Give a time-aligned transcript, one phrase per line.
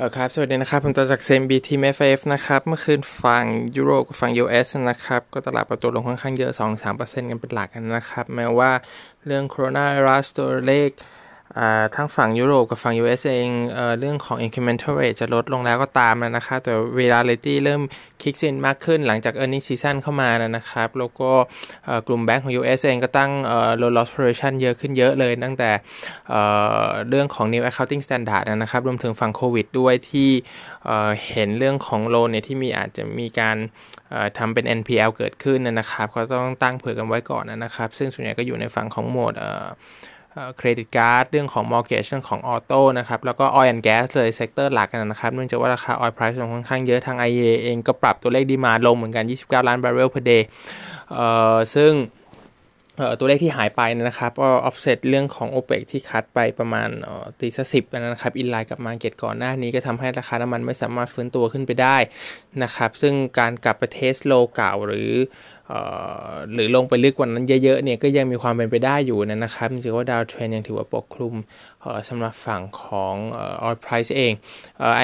[0.00, 3.44] เออครับ สวัสดีนะครับ ผมตาจากเซมบีทีเอฟเอฟนะครับ เมื่อคืนฝั่ง
[3.76, 6.52] ยุโรปกับฝั่ง US นะครับ ก็ตลาดปรับตัวลงค่อนข้างเยอะ
[6.90, 8.70] 2-3%กันเป็นหลักกันนะครับ แม้ว่า
[9.26, 10.90] เรื่องโคโรนาไวรัสตัวเลข
[11.94, 17.82] ทั้งฝั่งยุโรปกับฝั่ง US เองเอเรื่องของ incremental rate จะลดลงแล้วก็ตามนะครับแต่ reality เริ่ม
[18.22, 21.30] kick in มากขึ้นหลังจาก earning season เข้ามานะครับ แล้วก็
[22.06, 23.30] กลุ่มแบงก์ของ US เองก็ตั้ง
[23.80, 25.70] loan loss provision เยอะขึ้นเยอะเลย ตั้งแต่
[27.08, 30.30] เรื่องของ new accounting standard นะครับ รวมถึงฝั่งโควิดด้วยที่
[31.30, 33.56] เห็นเรื่องของ loan เนี่ยที่มีอาจจะมีการ
[34.38, 39.34] ทำเป็น NPL เกิดขึ้นนะครับเขาต้องตั้งเผื่อกันไว้ก่อนนะครับ ซึ่งส่วนใหญ่ก็อยู่ในฝั่งของโหมด
[40.56, 45.92] credit card เรื่องของ mortgage เรื่องของ auto นะครับ แล้วก็ oil and gas เลย sector หลักกันนะครับ เนื่องจากว่าราคา
[46.00, 50.42] oil price ลงค่อนข้างเยอะทาง IEA เองก็ปรับตัวเลข demand ลงเหมือนกัน 29 ล้านบาร์เรล per day
[51.12, 51.92] เอ่อซึ่ง
[53.18, 56.88] ตัวเลขที่หายไปนะครับก็ออฟเซตเรื่องของ o p e ปที่ cut ไปประมาณ
[57.40, 61.96] ตีสักสิบนะครับ in line กับ market ก่อนหน้านี้ก็ทำให้ราคาน้ำมันไม่สามารถฟื้นตัวขึ้นไปได้
[62.62, 65.10] นะครับ ซึ่งการกลับไป test low เก่าหรือ
[66.52, 71.34] หรือลงไปลึกกว่านั้นเยอะๆเนี่ยก็ยังมีความเป็นไปได้อยู่นะครับจริงๆว่า downtrend ยังถือว่าปกคลุม
[72.08, 74.32] สำหรับฝั่งของ oil price เอง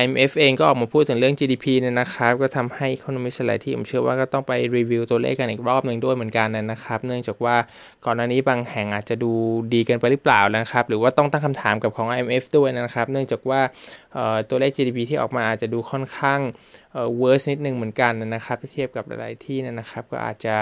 [0.01, 7.57] IMF เองก็ออกมาพูดถึงเรื่อง GDP เนี่ยนะครับ ก็ทำให้ Economist หลายที่ผมเชื่อว่าก็ต้องไปรีวิวตัวเลขกันอีกรอบหนึ่งด้วยเหมือนกันนะครับ เนื่องจากว่า
[8.05, 9.33] ก่อนหน้านี้บางแห่งอาจจะดู
[9.75, 13.61] ดีกันไปหรือเปล่านะครับ หรือว่าต้องตั้งคำถามกับของ IMF ด้วยนะครับ เนื่องจากว่า
[14.49, 16.41] ตัวเลข GDP ที่ออกมาอาจจะดูค่อนข้าง
[17.19, 20.57] เวอร์สนิดนึงเหมือนกันนะครับเทียบกับหลายๆที่นะครับ ก็อาจจะ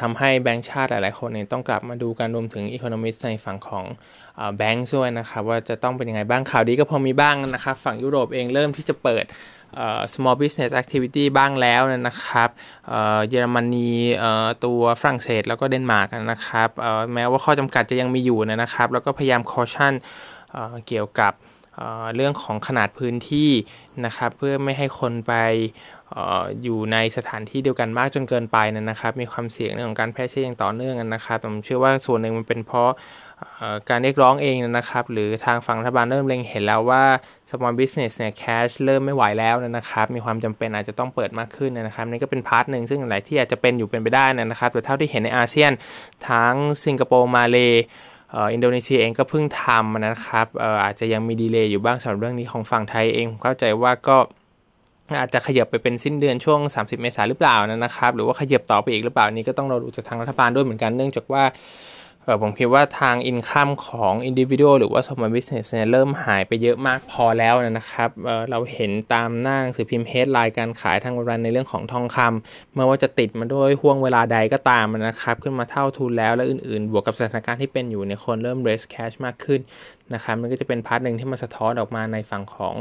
[0.00, 3.84] ทำให้แบงก์ชาติหลาย ๆ คนเนี่ยต้องกลับมาดูการรวมถึงอีโคโนมิสในฝั่งของ
[4.56, 9.24] แบงก์ด้วยนะครับว่าจะต้องเป็นยังไงบ้างข่าวดีก็พอมีบ้างนะครับ ฝั่งยุโรปเองเริ่มที่จะเปิด
[10.12, 12.48] small business activity บ้างแล้วนะครับ
[13.28, 13.90] เยอรมนี
[14.64, 16.68] ตัวฝรั่งเศสแล้วก็เดนมาร์กนะครับ
[17.14, 19.92] แม้ว่าข้อจำกัดจะยังมีอยู่นะครับ แล้วก็พยายาม caution
[20.86, 21.32] เกี่ยวกับ
[22.14, 23.50] เรื่องของขนาดพื้นที่
[24.04, 25.32] นะครับเพื่อไม่ให้คนไป
[26.62, 32.90] อยู่ในสถานที่เดียวกันมากจนเกินไปนะครับ มีความเสี่ยงเรื่องของการแพร่เชื้ออย่างต่อเนื่องนะครับผมเชื่อว่าส่วนหนึ่งมันเป็นเพราะ
[33.88, 37.04] การเรียกร้องเองนะครับ หรือทางฝั่งรัฐบาลเริ่มเล็งเห็นแล้วว่า
[37.50, 45.72] small business เนี่ย cash เริ่มไม่ไหวแล้วนะครับ มีความจำเป็นอาจจะต้องเปิดมากขึ้นนะครับ นี่ก็เป็น part หนึ่งซึ่งหลายที่อาจจะเป็นอยู่เป็นไปได้นะครับ แต่เท่าที่เห็นในอาเซียน
[46.28, 46.54] ทั้ง
[46.84, 47.58] สิงคโปร์มาเล
[48.52, 50.46] อินโดนีเซียเองก็เพิ่งทำนะครับ
[50.84, 54.16] อาจจะยังมี delay อยู่บ้างสำหรับเรื่องนี้ของฝั่งไทยเองเข้าใจว่าก็
[55.20, 61.42] อาจจะขยับไปเป็นสิ้นเดือนช่วง 30 เมษายนหรือเปล่านะครับ หรือว่าขยับต่อไปอีกหรือเปล่านี้ก็ต้องรอดูจากทางรัฐบาลด้วยเหมือนกันเนื่องจากว่า
[62.42, 79.60] ผมคิดว่าทาง income ของ individual หรือว่า small business เนี่ยเริ่มหายไปเยอะมากพอแล้วนะครับเราเห็นตามหน้าหนังสือพิมพ์ headline การขายทางรันในเรื่องของทองคำเมื่อว่าจะติดมาด้วยห้วงเวลาใดก็ตามนะครับ ขึ้นมาเท่าทุนแล้วและอื่นๆ บวกกับสถานการณ์ที่เป็นอยู่ในคนเริ่ม raise cash มากขึ้น
[80.14, 82.74] นะครับมันก็จะเป็น part หนึ่งที่มาสะท้อนออกมาในฝั่งของ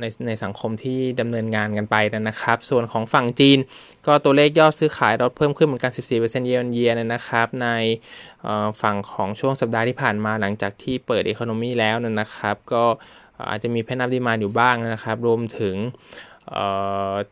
[0.00, 1.96] ในในสังคมที่ดำเนินงานกันไป
[2.28, 3.58] นะครับ ส่วนของฝั่งจีน
[4.06, 7.68] ก็ตัวเลขยอดซื้อขายรถเพิ่มขึ้นเหมือนกัน 14%เยนเยียนะครับ ใน
[8.82, 12.84] ฝั่งของช่วงสัปดาห์ที่ผ่านมาหลังจากที่เปิด economy แล้วนะครับ ก็
[13.50, 15.76] อาจจะมี pent-up demand อยู่บ้างนะครับ รวมถึง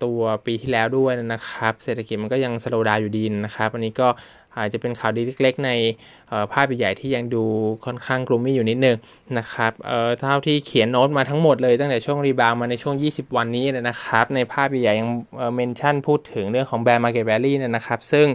[0.04, 4.08] ตัวปีที่แล้วด้วยนะครับ เศรษฐกิจมันก็ยัง slow down อยู่ดีนะครับ อันนี้ก็
[4.56, 5.70] อาจจะเป็นข่าวดีเล็กๆ ใน
[6.52, 7.44] ภาพใหญ่ที่ยังดู
[7.84, 8.96] ค่อนข้าง gloomy อยู่นิดนึง
[9.38, 9.72] นะครับ
[10.20, 15.08] เท่าที่เขียนโน้ตมาทั้งหมดเลยตั้งแต่ช่วง rebound มาในช่วง 20 วันนี้นะครับ ในภาพใหญ่ยัง
[15.54, 18.26] mention พูดถึงเรื่องของ bear market rally นะครับ ซึ่ง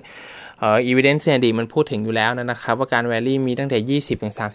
[0.59, 3.99] เอ่อ evidence เนี่ยดีมันพูดถึงอยู่แล้วนะครับ ว่าการแวลี่มีตั้งแต่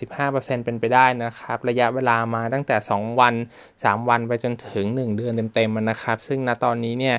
[0.05, 3.35] 20-35%เป็นไปได้นะครับ ระยะเวลามาตั้งแต่ 2 วัน
[3.73, 7.17] 3 วันไปจนถึง 1 เดือนเต็มๆนะครับ ซึ่งณตอนนี้เนี่ย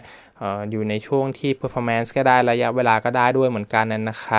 [0.71, 4.33] อยู่ในช่วงที่ performance ก็ได้ระยะเวลาก็ได้ด้วยเหมือนกันนะคร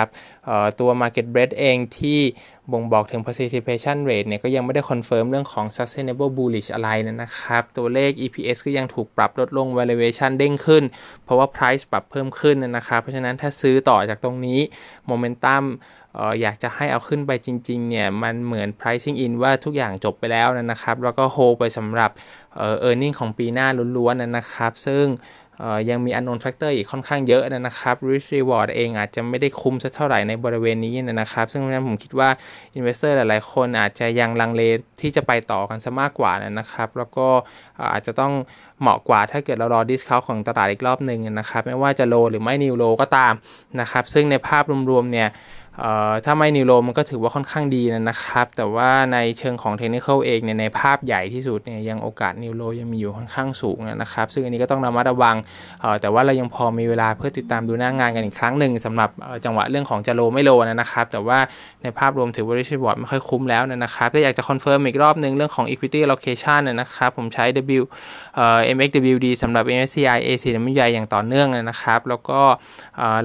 [0.79, 2.19] ตัว market breadth เองที่
[2.71, 6.89] บ่งบอกถึง participation rate เนี่ยก็ยังไม่ได้ confirm เรื่องของ sustainable bullish อะไร
[7.21, 10.83] นะครับ ตัวเลข EPS ก็ยังถูกปรับลดลง valuation เด้งขึ้น
[11.23, 14.59] เพราะว่า price ปรับเพิ่มขึ้นนะครับ เพราะฉะนั้นถ้าซื้อต่อจากตรงนี้
[15.09, 15.63] momentum
[16.41, 22.11] อยากจะให้เอาขึ้นไปจริงๆเนี่ยมันเหมือน pricing in ว่าทุกอย่างจบไปแล้วนะครับ แล้วก็โฮไปสำหรับ
[22.55, 23.67] earning ของปีหน้า
[23.97, 25.05] ล้วนๆนะครับ ซึ่ง
[25.89, 32.29] ยังมี unknown factor อีกค่อนข้างเยอะนะครับ risk reward เองอาจจะไม่ได้คุ้มสักเท่าไหร่ในบริเวณนี้นะครับ ซึ่งนั้นผมคิดว่า
[32.77, 34.63] investor หลายๆ คนอาจจะยังลังเล
[35.01, 37.27] ที่จะไปต่อกันซะมากกว่านะครับ แล้วก็
[37.93, 38.33] อาจจะต้อง
[38.81, 43.33] เหมาะกว่าถ้าเกิดเรารอ discount ของตลาดอีกรอบหนึ่งนะครับไม่ว่าจะ low หรือไม่ new low ก็ตาม
[43.79, 45.29] นะครับซึ่งในภาพรวมๆเนี่ย
[46.25, 55.35] ถ้าไม่ new low มันก็ถือว่าค่อนข้างดีนะครับ แต่ว่าในเชิงของเทคนิคเองเนี่ยในภาพใหญ่ที่สุดเนี่ยยังโอกาส new low ยังมีอยู่ค่อนข้างสูงนะครับ ซึ่งอันนี้ก็ต้องระมัดระวัง
[56.01, 59.09] แต่ว่าเรายังพอมีเวลาเพื่อติดตามดูหน้างานกันอีกครั้งหนึ่งสำหรับ
[59.45, 61.39] จังหวะเรื่องของจะ low ไม่ low นะครับ แต่ว่า
[61.83, 67.45] ในภาพรวมถือว่า risk reward ไม่ค่อยคุ้มแล้วนะครับถ้าอยากจะ confirm อีกรอบหนึ่งเรื่องของ equity allocation นะครับผมใช้
[67.79, 67.83] W
[68.75, 72.41] MXWD สำหรับ MSCI AC น้ำใหญ่อย่างต่อเนื่องนะครับ แล้วก็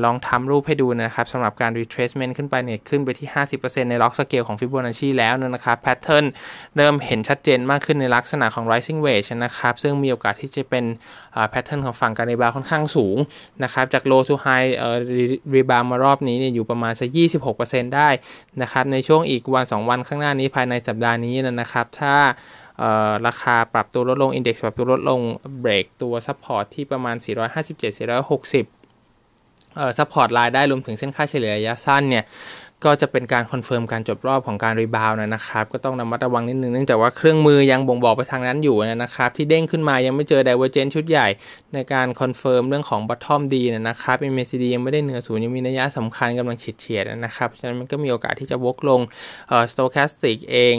[0.05, 3.29] ลองทำรูปให้ดูนะครับสำหรับการ retracement ขึ้นไปเนี่ยขึ้นไปที่
[3.59, 6.25] 50%ใน log scale ของฟิโบนัชชีแล้วนะครับ pattern
[6.77, 10.85] เริ่มเห็นชัดเจนมากขึ้นในลักษณะของ rising wedge นะครับ ซึ่งมีโอกาสที่จะเป็น
[11.51, 13.17] pattern ของฝั่งการ rebound ค่อนข้างสูง
[13.63, 14.69] นะครับจาก low to high
[15.55, 17.09] rebound มารอบนี้เนี่ยอยู่ประมาณสัก
[17.53, 18.09] 26%ได้
[18.63, 22.15] นะครับในช่วงอีกวัน 2 วันข้างหน้านี้ภายในสัปดาห์นี้นะครับถ้า
[23.27, 25.21] ราคาปรับตัวลดลง index ปรับตัวลดลง
[25.61, 32.25] เบรกตัว support ที่ประมาณ 457 460 support line ได้รวมถึงเส้นค่าเฉลี่ยระยะสั้นเนี่ย
[32.85, 41.29] ก็จะเป็นการ confirm การจบรอบของการ rebound นะครับ ก็ต้องระมัดระวังนิดนึงเนื่องจากว่าเครื่องมือยังบ่งบอกไปทางนั้นอยู่นะครับ ที่เด้งขึ้นมายังไม่เจอ divergence ชุดใหญ่
[41.75, 49.01] ในการ confirm เรื่องของ bottom ดีนะครับ MACD ยังไม่ได้เหนือศูนย์ยังมีนัยยะสำคัญกำลังฉิวเฉียดนะครับฉะนั้นมันก็มีโอกาสที่จะวกลง
[49.53, 50.77] stochastic เอง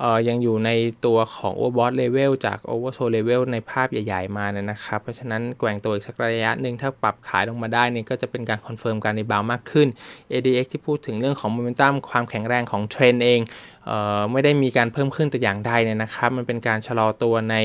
[0.00, 0.70] เอ่อยังอยู่ใน
[1.06, 9.88] ตัวของ overbought level จาก oversold level ในภาพใหญ่ ๆ มานะครับ เพราะฉะนั้นแกว่งตัวอีกสักระยะหนึ่งถ้าปรับขายลงมาได้นี่ก็จะเป็นการ confirm การ rebound มากขึ้น
[10.32, 13.40] ADX ที่พูดถึงเรื่องของโมเมนตัมความแข็งแรงของเทรนเอง
[13.86, 17.56] เออไม่ได้มีการเพิ่มขึ้นแต่อย่างใดเนี่ยนะครับ มันเป็นการชะลอตัวใน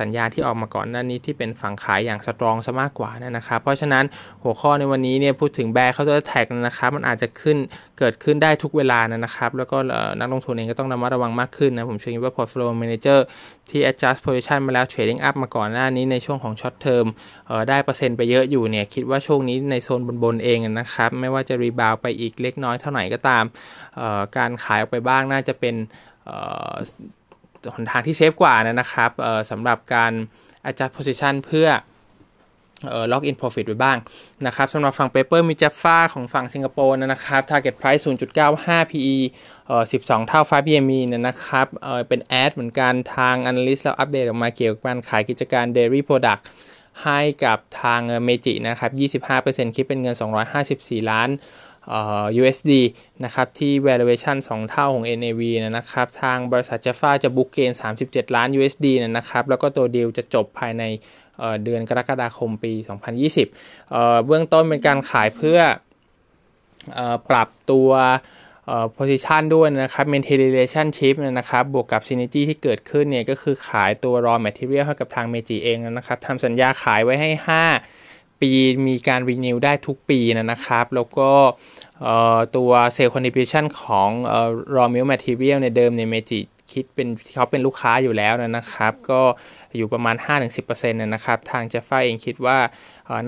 [0.00, 4.04] สัญญาณที่ออกมาก่อนหน้านี้ที่เป็นฝั่งขายอย่าง strong ซะมากกว่านะครับ เพราะฉะนั้น
[4.42, 7.56] หัวข้อในวันนี้เนี่ยพูดถึง bear counter attack นะครับ มันอาจจะขึ้น
[7.98, 9.76] เกิดขึ้นได้ทุกเวลานะครับ แล้วก็
[10.20, 13.20] นักลงทุนเองก็ต้องระมัดระวังมากขึ้นนะ ผมเชื่อว่า portfolio manager
[13.70, 17.06] ที่ adjust position มาแล้ว trading up มาก่อนหน้านี้ในช่วงของ short term
[17.68, 23.44] ได้เปอร์เซ็นต์ไปเยอะอยู่เนี่ยคิดว่าช่วงนี้ในโซนบนๆเองนะครับ ไม่ว่าจะรีบาวไปอีกเล็กน้อยเท่าไหร่ก็ตาม
[24.36, 25.74] การขายออกไปบ้างน่าจะเป็น
[27.74, 29.10] หนทางที่เซฟกว่านะครับ
[29.50, 30.12] สำหรับการ
[30.68, 31.68] adjust position เพื่อ
[33.12, 33.96] lock in profit ไปบ้าง
[34.46, 38.02] นะครับสำหรับฝั่งเปเปอร์มี Japfa ของฝั่งสิงคโปร์นะครับ target price
[38.46, 39.16] 0.95 PE
[39.66, 46.42] เอ่อ12 เท่า5 PME นะครับเออเป็น Add เหมือนกันทาง analyst แล้วอัปเดตออกมาเกี่ยวกับการขายกิจการ dairy product
[47.04, 49.22] ให้กับทางเมจินะครับ
[49.68, 50.16] 25%คิดเป็นเงิน
[50.62, 51.28] 254 ล้าน
[52.40, 52.72] USD
[53.24, 57.72] นะครับที่ valuation 2 เท่าของ NAV นะครับ ทางบริษัท Japfa จะ book gain
[58.04, 60.82] 37 ล้าน USD นะครับ แล้วก็ตัวดีลจะจบภายใน
[61.64, 62.72] เดือนกรกฎาคมปี
[63.50, 65.58] 2020 เบื้องต้นเป็นการขายเพื่อ
[67.30, 67.90] ปรับตัว
[68.96, 78.01] position ด้วยนะครับ maintain relationship นะครับ บวกกับ synergy ที่เกิดขึ้นเนี่ยก็คือขายตัว raw material ให้กับทางเมจิเองนะครับทำสัญญาขายไว้ให้ 5
[78.42, 78.52] ปี
[78.88, 81.30] มีการ renew ได้ทุกปีนะครับ แล้วก็
[82.56, 84.10] ตัว sales contribution ของ
[84.76, 86.40] raw milk material ในเดิมในเมจิ
[86.72, 89.20] คิดเป็นเขาเป็นลูกค้าอยู่แล้วนะครับ ก็
[89.76, 90.16] อยู่ประมาณ
[90.54, 92.58] 5-10%นะครับ ทางเจฟฟ้าเองคิดว่า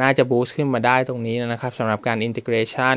[0.03, 2.97] น่าจะบูสต์ขึ้นมาได้ตรงนี้นะครับสำหรับการอินทิเกรชัน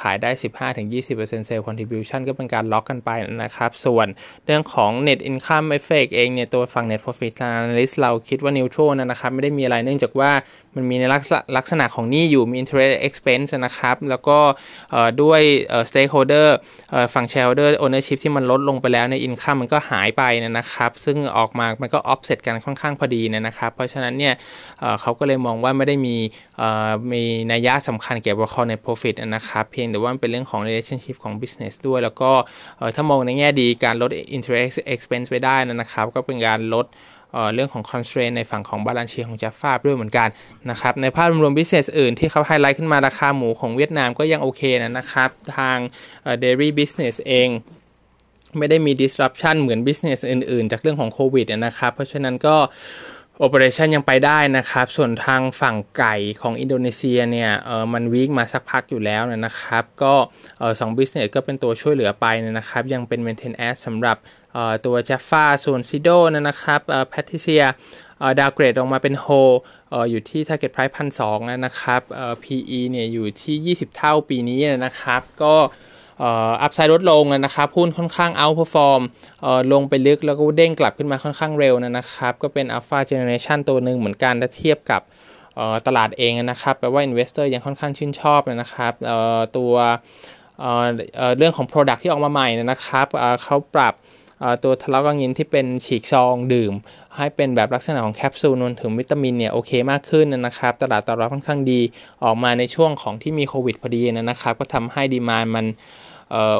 [0.00, 0.30] ขายได้
[0.68, 3.10] 15-20%เซลล์คอนทิบิวชันก็เป็นการล็อกกันไป
[3.42, 4.06] นะครับ ส่วน
[4.44, 10.30] เรื่องของ Net Income Effect เองเนี่ยตัวฝั่ง Net Profit Analyst เราคิดว่า neutral นะครับ ไม่ได้มีอะไรเนื่องจากว่า
[10.74, 11.04] มันมีใน
[11.56, 14.38] ลักษณะของหนี้อยู่มี interest expense นะครับ แล้วก็
[15.22, 15.40] ด้วย
[15.90, 16.48] stakeholder
[17.14, 24.34] ฝั่ง shareholder ownership ที่มันลดลงไปแล้วใน income มันก็หายไปนะครับ ซึ่งออกมามันก็ offset กันค่อนข้างพอดีนะครับ เพราะฉะนั้นเนี่ย
[25.00, 26.16] เขาก็เลยมองว่าไม่ได้มี
[27.12, 27.22] มี
[27.52, 32.30] นัยยะสำคัญเกี่ยวกับ core net profit นะครับเพียงแต่ว่าเป็นเรื่องของ relationship ของ business ด้วย แล้วก็
[32.96, 36.86] ถ้ามองในแง่ดีการลด interest expense ไปได้นะครับ ก็เป็นการลด
[37.54, 40.28] เรื่องของ constraint ในฝั่งของบาลานซ์ชีของจ a ฟาด้วยเหมือนกัน
[40.70, 45.78] นะครับ ในภาพรวม business อื่นที่เขาไฮไลท์ขึ้นมาราคาหมูของเวียดนามก็ยังโอเคนะครับ ทาง
[46.42, 47.48] dairy business เอง
[48.58, 52.56] ไม่ได้มี disruption เหมือน business อื่น ๆ จากเรื่องของโควิดนะครับ เพราะฉะนั้นก็
[53.40, 60.14] operation ยังไปได้นะครับ ส่วนทางฝั่งไก่ของอินโดนีเซียเนี่ยเออมัน weak มาสักพักอยู่แล้วนะครับ ก็
[60.58, 62.26] เออสอง business ก็เป็นตัวช่วยเหลือไป
[62.58, 64.16] นะครับ ยังเป็น maintain Add สำหรับ
[64.52, 66.08] เออตัว Japfa ส่วน Sido
[66.48, 69.26] นะครับเออ Patricia downgrade ออกมาเป็นโฮ
[70.10, 75.54] อยู่ที่ target price พันสองนะครับเออ PE เนี่ยอยู่ที่ 20 เท่าปีนี้นะครับ ก็
[76.22, 79.00] upside ลดลงนะครับหุ้นค่อนข้าง outperform
[79.72, 85.02] ลงไปลึกแล้วก็เด้งกลับขึ้นมาค่อนข้างเร็วนะครับ ก็เป็น alpha generation ตัวหนึ่งเหมือนกันถ้าเทียบกับ
[85.86, 88.92] ตลาดเองนะครับแปลว่า investor ยังค่อนข้างชื่นชอบนะครับ
[89.56, 89.72] ตัว
[91.38, 93.06] เรื่องของ Product ที่ออกมาใหม่นะครับ
[93.42, 93.94] เขาปรับ
[94.64, 96.72] ตัว Tolak Angin ที่เป็นฉีกซองดื่ม
[97.16, 101.80] ให้เป็นแบบลักษณะของแคปซูลรวมถึงวิตามินเนี่ยโอเคมากขึ้นนะครับ ตลาดตอบรับค่อนข้างดี
[102.24, 105.66] ออกมาในช่วงของที่มีโควิดพอดีนะครับ ก็ทำให้ demand มัน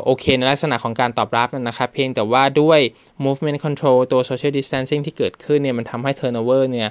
[0.04, 2.80] โอเคในลักษณะของการตอบรับนะครับเพียงแต่ว่าด้วย
[3.24, 6.88] movement control ตัว social distancing ที่เกิดขึ้นเนี่ยมันทำให้ turnover เนี่ย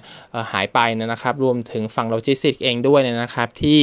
[0.52, 3.80] หายไปนะครับ รวมถึงฝั่งโลจิสติกเองด้วยนะครับที่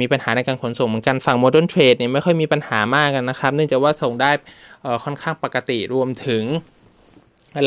[0.00, 4.30] มีปัญหาในการขนส่งเหมือนกันฝั่ง modern trade เนี่ยไม่ค่อยมีปัญหามากกันนะครับ เนื่องจากว่าส่งได้
[5.04, 6.44] ค่อนข้างปกติรวมถึง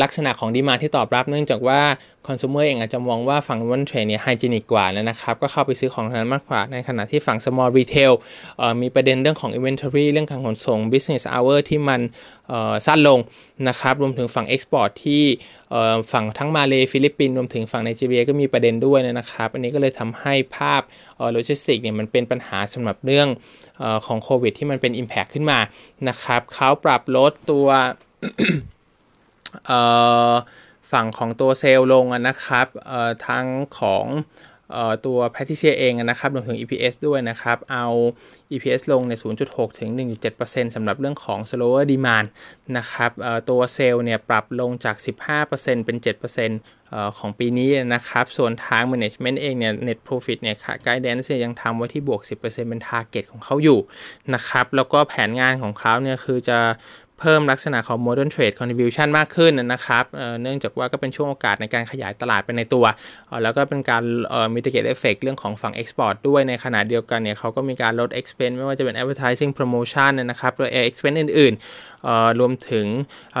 [0.02, 1.80] ลักษณะของ demand ที่ตอบรับเนื่องจากว่า
[2.26, 8.12] คอน sumer เองอาจจะมองว่าฝั่ง modern trade เนี่ย hygienic กว่านะครับ ก็เข้าไปซื้อของนั้นมากกว่า ในขณะที่ฝั่ง small retail
[8.82, 12.00] มีประเด็นเรื่องของ inventory เรื่องการขนส่ง business hour ที่มัน
[12.86, 13.18] สั้นลง
[13.68, 15.22] นะครับ รวมถึงฝั่ง export ที่
[16.12, 20.82] ฝั่งทั้งมาเลฟิลิปปินส์รวมถึงฝั่งไนจีเรียก็มีประเด็นด้วยนะครับ อันนี้ก็เลยทำให้ภาพ
[21.32, 23.28] โลจิสติกเนี่ยมันเป็นปัญหาสำหรับเรื่อง
[24.06, 25.58] ของโควิดที่มันเป็น impact ขึ้นมา
[26.08, 27.66] นะครับเขาปรับลดตัว
[30.92, 32.66] ฝั่งของตัวเซลล์ลงนะครับ
[33.28, 33.46] ทั้ง
[33.78, 34.06] ของ
[35.06, 37.86] ตัวแพท i เซียเองนะครับรวมถึง EPS ด้วยนะครับ เอา
[38.52, 39.12] EPS ลงใน
[39.46, 39.90] 0.6 ถึง
[40.32, 42.26] 1.7%สำหรับเรื่องของ slower demand
[42.76, 43.10] นะครับ
[43.50, 44.96] ตัวเซลล์เนี่ยปรับลงจาก
[45.40, 45.96] 15%เป็น
[46.56, 53.80] 7%ของปีนี้นะครับ ส่วนทาง management เองเนี่ย net profit เนี่ยค่ะ guidance ยังทำไว้ที่บวก 10%เเป็น target ของเขาอยู่
[54.34, 56.58] นะครับ แล้วก็แผนงานของเขาเนี่ยคือจะ
[57.20, 60.04] เพิ่มลักษณะของ modern trade contribution มากขึ้นนะครับ
[60.42, 62.84] เนื่องจากว่าก็เป็นช่วงโอกาสในการขยายตลาดไปในตัว
[63.42, 64.02] แล้วก็เป็นการ
[64.54, 72.86] mitigate effect เรื่องของฝั่ง export ด้วยในขณะเดียวกันเนี่ยเขาก็มีการลด expense ไม่ว่าจะเป็น advertising promotion นะครับหรือ expense อื่นๆรวมถึง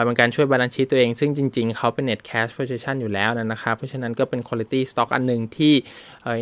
[0.04, 5.74] เป็นการช่วย balance sheet ตัวเอง ซึ่งจริงๆ เขาเป็น net cash position อยู่แล้วนะครับ เพราะฉะนั้นก็เป็น quality stock อันหนึ่งที่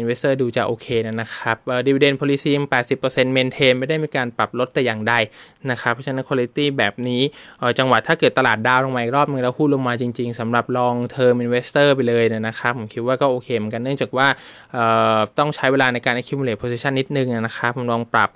[0.02, 2.52] investor ดูจะโอเคนะครับ dividend policy
[2.96, 5.14] 80% maintain ไม่ได้มีการปรับลดแต่อย่างใด
[5.70, 7.22] นะครับเพราะฉะนั้น quality แบบนี้
[7.78, 14.26] จังหวะถ้าเกิดตลาดดาวลงมาอีกรอบนึงแล้วหุ้นลงมาจริง ๆสำหรับ long term investor ไปเลยนะครับผมคิดว่าก็โอเคเหมือนกันเนื่องจากว่า
[15.38, 18.28] ต้องใช้เวลาในการ accumulate position นิดนึงนะครับผมลองปรับ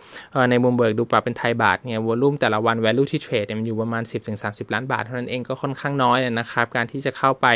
[0.50, 4.02] ในมุมเบิกดูปรับเป็นไทยบาทเนี่ยวอลุ่มแต่ละวัน value ที่เทรดมันอยู่ประมาณ
[4.38, 7.46] 10-30 ล้านบาทเท่านั้นเองก็ค่อนข้างน้อยนะครับการที่จะเข้าไป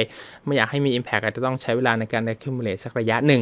[0.45, 3.41] ไม่อยากให้มี impact อาจจะต้องใช้เวลาในการ accumulate สักระยะหนึ่ง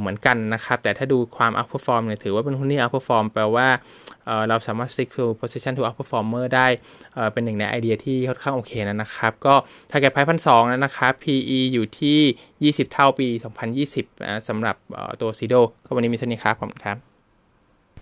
[0.00, 3.68] เหมือนกันนะครับแต่ถ้าดูความ outperform เนี่ยถือว่าเป็นหุ้นที่ outperform แปลว่า
[4.48, 6.66] เราสามารถ stick to position to outperformer ได้
[7.32, 9.54] เป็นหนึ่งในไอเดียที่ค่อนข้างโอเคนะครับ ก็
[9.90, 13.28] ถ้าเกไพ่พันสองนะครับ PE อยู่ที่ 20 เท่าปี
[13.86, 14.76] 2020สำหรับ
[15.20, 15.54] ตัวซีโด
[15.84, 17.15] ก็วันนี้มีเท่านี้ครับผมครับ